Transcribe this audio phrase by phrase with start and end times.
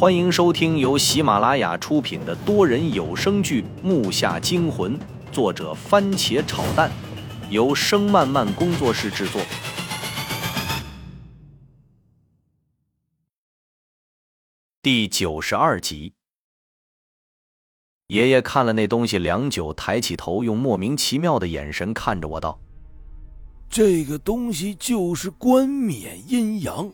[0.00, 4.98] 欢迎收听由喜马拉雅出品的多人有声剧《木下惊魂》，
[5.30, 6.90] 作者番茄炒蛋，
[7.50, 9.42] 由声漫漫工作室制作。
[14.80, 16.14] 第九十二集，
[18.06, 22.58] 爷爷看了那东西良久，抬起头，用莫名其妙的眼神看着我道
[23.68, 26.90] ：“这个东西就是冠冕阴阳，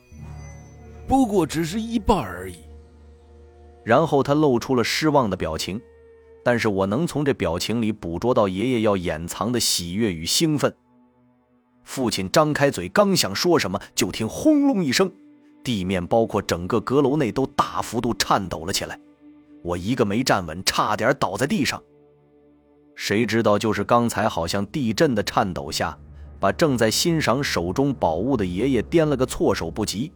[1.07, 2.57] 不过只是一半而已。”
[3.87, 5.81] 然后他露出了失望的表情，
[6.45, 10.75] 但是我能从这表情里捕捉到爷爷要掩藏的喜悦与兴奋。
[11.85, 15.09] 父亲张开嘴，刚想说什么，就听轰隆一声，
[15.63, 18.99] 地面包括整个阁楼内都大幅度颤抖了起来，
[19.63, 21.81] 我一个没站稳，差点倒在地上。
[22.97, 25.97] 谁知道，就是刚才好像地震的颤抖下，
[26.41, 30.11] 把正在欣赏手中宝物的爷爷颠了个措手不及。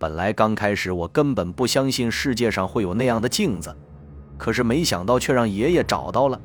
[0.00, 3.74] 本来刚开始我根本不相信世界上会有那样的镜子，
[4.36, 6.40] 可是没想到却让爷爷找到了。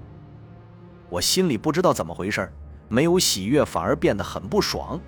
[1.08, 2.52] 我心里不知道怎么回事，
[2.90, 5.00] 没有喜悦，反而变得很不爽。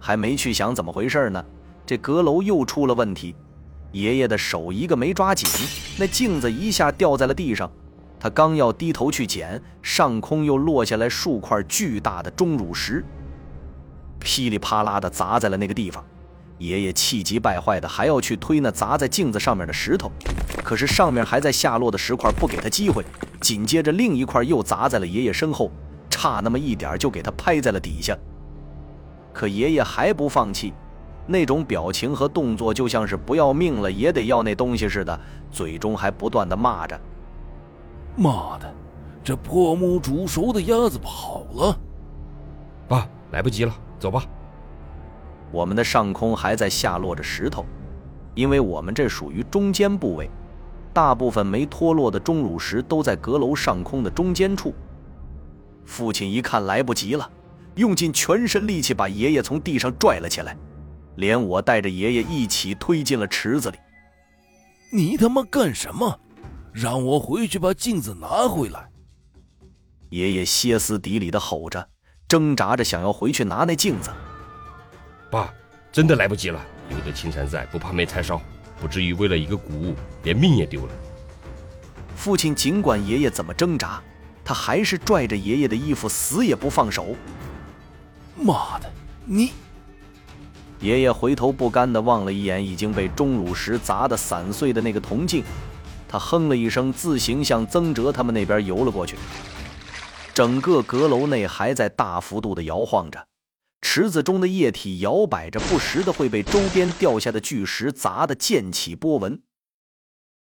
[0.00, 1.44] 还没去想怎么回事呢，
[1.86, 3.36] 这阁楼又出了问题。
[3.92, 5.48] 爷爷的手一个没抓紧，
[5.96, 7.70] 那镜子一下掉在了地上。
[8.18, 13.04] 他刚要低头去捡，上空又落下来数块巨大的钟乳石，
[14.18, 16.04] 噼里啪啦的砸在了那个地方。
[16.58, 20.10] 爷爷气急败坏的还要去推那砸在镜子上面的石头，
[20.64, 23.04] 可是上面还在下落的石块不给他机会。
[23.40, 25.70] 紧接着另一块又砸在了爷爷身后，
[26.08, 28.16] 差那么一点就给他拍在了底下。
[29.32, 30.72] 可爷爷还不放弃，
[31.26, 35.20] 那种表情和动作就像是不要命了也得要那东西似的，
[35.52, 36.98] 嘴中还不断的骂着
[38.16, 38.74] ：“妈的，
[39.22, 41.78] 这破木煮熟的鸭子跑了！”
[42.88, 44.24] 爸，来不及了，走吧。
[45.56, 47.64] 我们的上空还在下落着石头，
[48.34, 50.28] 因为我们这属于中间部位，
[50.92, 54.74] 大部分没脱落的钟乳石都在阁楼上空的中间处。
[55.86, 57.30] 父亲一看来不及了，
[57.76, 60.54] 用尽全身力气把爷爷从地上拽了起来，
[61.14, 63.78] 连我带着爷爷一起推进了池子里。
[64.92, 66.20] 你他妈干什么？
[66.70, 68.90] 让我回去把镜子拿回来！
[70.10, 71.88] 爷爷歇斯底里的吼着，
[72.28, 74.10] 挣扎着想要回去拿那镜子。
[75.36, 75.52] 爸，
[75.92, 76.64] 真的来不及了。
[76.88, 78.40] 有的青山在，不怕没柴烧，
[78.80, 80.92] 不至于为了一个谷物连命也丢了。
[82.16, 84.02] 父亲尽管爷爷怎么挣扎，
[84.42, 87.14] 他还是拽着爷爷的衣服，死也不放手。
[88.34, 88.90] 妈的，
[89.26, 89.52] 你！
[90.80, 95.44] 爷爷回头不甘地望了一眼已经被钟乳石砸得散碎的那个铜镜，
[96.08, 99.18] 他哼了一声，自行向曾哲他们那边游了过去。
[100.32, 103.26] 整个阁楼内还在大幅度地摇晃着。
[103.88, 109.40] 池子中的液体摇摆着，不时的会被周边掉下的巨石砸得溅起波纹。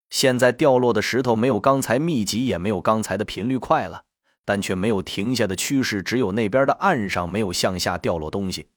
[0.09, 4.05] 现在掉落的石头没有刚才密集，也没有刚才的频率快了，
[4.45, 6.05] 但却没有停下的趋势。
[6.05, 8.69] 只有那边的岸上没有向下掉落东西，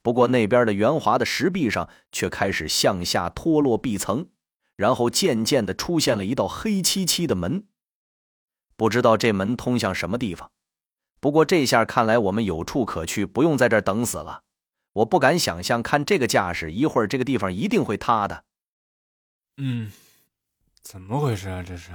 [0.00, 4.28] 不过那边的圆滑的石壁上却开始向下脱落壁层，
[4.74, 7.66] 然后渐渐的出现了一道黑漆漆的门。
[8.74, 10.50] 不知道这门通向什么地方。
[11.24, 14.42] 不过这下看来我们有处可去，不用在这儿等死了。
[14.92, 18.44] 我不敢想象，看这个架势，一会儿这个地方一定会塌的。
[19.56, 19.90] 嗯，
[20.82, 21.64] 怎么回事啊？
[21.66, 21.92] 这是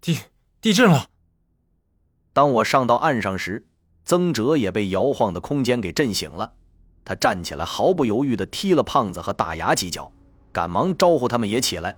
[0.00, 0.18] 地
[0.62, 1.10] 地震了。
[2.32, 3.66] 当我上到岸上时，
[4.06, 6.54] 曾哲也被摇晃的空间给震醒了。
[7.04, 10.10] 他站起来，毫不犹豫地踢了胖子和大牙几脚，
[10.50, 11.94] 赶忙招呼他们也起来。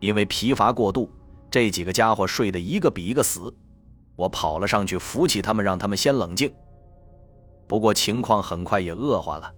[0.00, 1.10] 因为疲乏过度，
[1.50, 3.54] 这几个家伙睡得一个比一个死。
[4.16, 6.52] 我跑了上去扶起他们，让他们先冷静。
[7.66, 9.52] 不过情况很快也恶化了，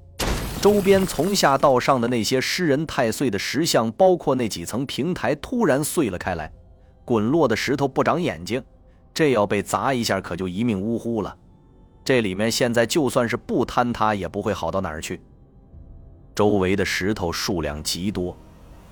[0.60, 6.52] 周边从下到上的那些尸人太岁的石像，包括那几层平台，突然碎了开来。
[7.04, 8.62] 滚落的石头不长眼睛，
[9.12, 11.36] 这要被砸一下，可就一命呜呼了。
[12.04, 15.20] 这里面现在就算是不坍塌，也不会好到哪儿去。
[16.34, 18.36] 周围的石头数量极多，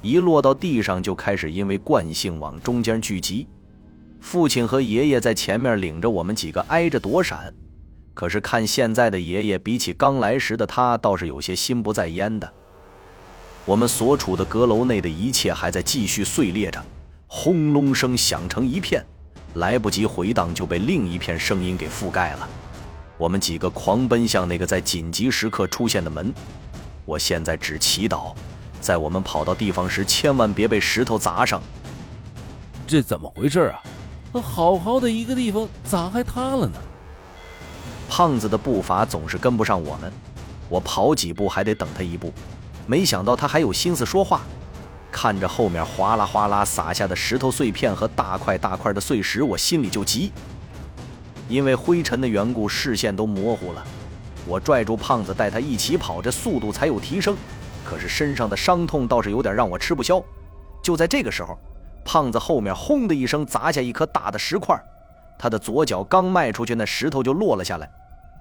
[0.01, 3.47] 一落到地上就开始因为惯性往中间聚集。
[4.23, 7.53] 父亲和爷爷在前面领着我们几个挨着躲闪，
[8.15, 12.51] 可是看现在的爷爷，比起刚来时的他，倒是有些心不在焉的。
[13.65, 16.83] 我们所处的阁楼内的一切还在继续碎裂着，
[17.27, 19.05] 轰隆声响成一片，
[19.55, 22.49] 来不及回荡就被另一片声音给覆盖了。
[23.19, 26.33] 我们几个狂奔向那个在紧急时刻出现的门。
[27.05, 28.33] 我现在只祈祷，
[28.81, 31.61] 在我们跑到地方时，千万别被石头砸上。
[32.87, 33.83] 这怎么回事啊？
[34.41, 36.79] 好好的一个地方，咋还塌了呢？
[38.09, 40.13] 胖子的步伐总是跟不上我们，
[40.69, 42.33] 我跑几步还得等他一步。
[42.87, 44.43] 没想到他还有心思说话。
[45.11, 50.33] 看着后面哗啦哗啦洒下的石头碎片和大块大块的碎石，我心里就急。
[51.49, 53.85] 因为灰尘的缘故，视线都模糊了。
[54.47, 57.37] 我拽住胖子，带他一起跑，这速度才有提升。
[57.85, 60.23] 可是身上的伤痛倒是有点让我吃不消。
[60.83, 61.59] 就在这个时候，
[62.05, 64.79] 胖子后面轰的一声砸下一颗大的石块，
[65.39, 67.91] 他的左脚刚迈出去，那石头就落了下来。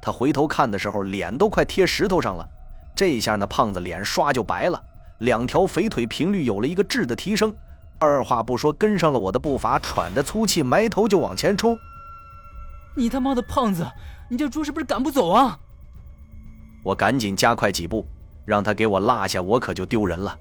[0.01, 2.47] 他回头看的时候，脸都快贴石头上了。
[2.95, 4.81] 这下那胖子脸刷就白了。
[5.19, 7.55] 两条肥腿频率有了一个质的提升，
[7.99, 11.77] 二话不说跟上了我的步伐，喘着粗气，埋头就往前冲。
[12.95, 13.87] 你他妈的胖子，
[14.29, 15.59] 你这猪是不是赶不走啊？
[16.83, 18.05] 我赶紧加快几步，
[18.43, 20.35] 让他给我落下，我可就丢人了。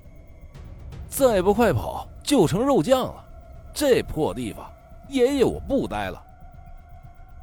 [1.09, 3.25] 再不快跑，就成肉酱了。
[3.75, 4.65] 这破地方，
[5.09, 6.23] 爷爷我不待了。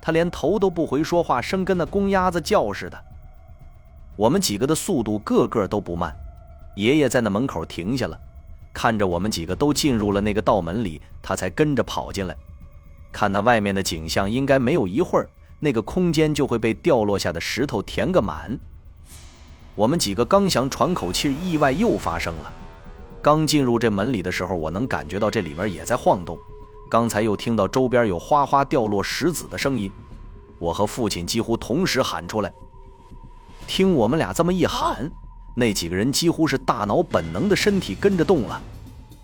[0.01, 2.97] 他连头都不回，说话声跟那公鸭子叫似的。
[4.15, 6.15] 我们几个的速度个个都不慢。
[6.77, 8.17] 爷爷在那门口停下了，
[8.71, 12.33] 看着我们几个都进入了那个道门里，他才跟着跑进来。
[13.11, 15.27] 看那外面的景象，应该没有一会儿，
[15.59, 18.57] 那个空间就会被掉落下的石头填个满。
[19.75, 22.53] 我们几个刚想喘口气，意外又发生了。
[23.27, 26.39] 刚进入这门里的时候，我能感觉到这里面也在晃动。
[26.89, 29.91] 刚才又听到周边有哗哗掉落石子的声音，
[30.59, 32.49] 我和父亲几乎同时喊出来。
[33.67, 35.11] 听我们俩这么一喊。
[35.57, 38.61] 那几个人几乎是大脑本能的身体跟着动了，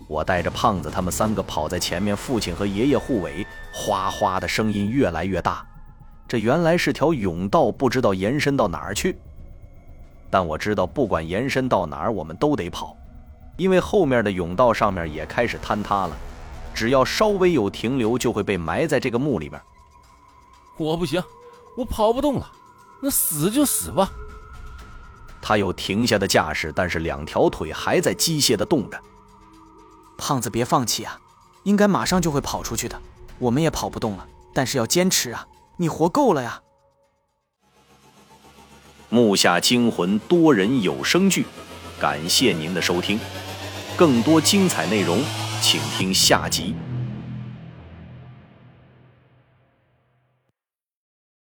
[0.06, 5.66] 我带着胖子他们三个跑在前面，父亲和爷爷护尾，哗哗的声音越来越大。
[6.28, 9.16] 这原来是条甬道，不知道延伸到哪儿去。
[10.28, 12.94] 但我知道，不管延伸到哪儿，我们都得跑，
[13.56, 16.16] 因为后面的甬道上面也开始坍塌了，
[16.74, 19.60] 只要稍微有停留，就会被埋在这个墓里边。
[20.76, 21.22] 我不行，
[21.76, 22.50] 我跑不动了，
[23.00, 24.10] 那死就死吧。
[25.40, 29.00] 他有停下的架势，但是两条腿还在机械的动着。
[30.16, 31.20] 胖子，别放弃啊！
[31.64, 33.00] 应该马上就会跑出去的。
[33.38, 35.46] 我们也跑不动了，但是要坚持啊！
[35.76, 36.60] 你活够了呀！
[39.10, 41.46] 木下惊魂多人有声剧，
[42.00, 43.20] 感谢您的收听。
[43.96, 45.22] 更多精彩内容，
[45.60, 46.74] 请听下集。